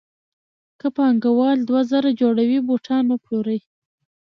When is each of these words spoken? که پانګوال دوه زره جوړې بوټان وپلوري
که 0.79 0.87
پانګوال 0.97 1.57
دوه 1.67 1.81
زره 1.91 2.11
جوړې 2.19 2.57
بوټان 2.67 3.03
وپلوري 3.09 3.59